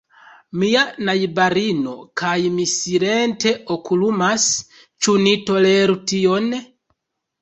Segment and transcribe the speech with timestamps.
[0.61, 1.93] Mia najbarino
[2.23, 4.49] kaj mi silente okulumas:
[5.05, 6.53] ĉu ni toleru tion?